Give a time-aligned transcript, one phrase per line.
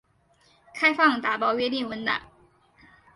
[0.73, 2.19] 开放打包约定文档。